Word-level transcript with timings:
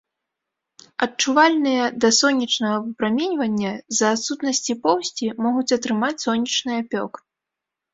Адчувальныя 1.05 1.83
да 2.07 2.11
сонечнага 2.21 2.77
выпраменьвання, 2.87 3.71
з-за 3.95 4.07
адсутнасці 4.17 4.81
поўсці 4.89 5.25
могуць 5.47 5.71
атрымаць 5.83 6.17
сонечны 6.29 6.71
апёк. 6.85 7.11